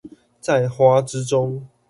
[0.39, 1.67] 在花之中